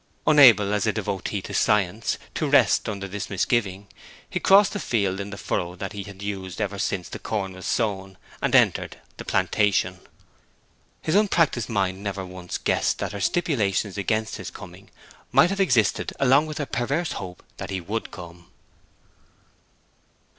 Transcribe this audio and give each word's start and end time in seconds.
Unable, 0.25 0.73
as 0.73 0.87
a 0.87 0.91
devotee 0.93 1.43
to 1.43 1.53
science, 1.53 2.17
to 2.33 2.49
rest 2.49 2.89
under 2.89 3.07
this 3.07 3.29
misgiving, 3.29 3.85
he 4.27 4.39
crossed 4.39 4.73
the 4.73 4.79
field 4.79 5.19
in 5.19 5.29
the 5.29 5.37
furrow 5.37 5.75
that 5.75 5.93
he 5.93 6.01
had 6.01 6.23
used 6.23 6.59
ever 6.59 6.79
since 6.79 7.07
the 7.07 7.19
corn 7.19 7.53
was 7.53 7.67
sown, 7.67 8.17
and 8.41 8.55
entered 8.55 8.97
the 9.17 9.23
plantation. 9.23 9.99
His 11.03 11.13
unpractised 11.13 11.69
mind 11.69 12.01
never 12.01 12.25
once 12.25 12.57
guessed 12.57 12.97
that 12.97 13.11
her 13.11 13.21
stipulations 13.21 13.95
against 13.95 14.37
his 14.37 14.49
coming 14.49 14.89
might 15.31 15.51
have 15.51 15.59
existed 15.59 16.13
along 16.19 16.47
with 16.47 16.59
a 16.59 16.65
perverse 16.65 17.11
hope 17.11 17.43
that 17.57 17.69
he 17.69 17.79
would 17.79 18.09
come. 18.09 18.49